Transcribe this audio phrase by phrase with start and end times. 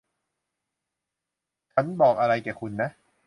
[1.73, 2.89] ฉันบอกอะไรแก่คุณนะ